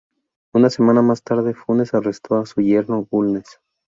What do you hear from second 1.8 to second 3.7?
arrestó a su yerno Bulnes.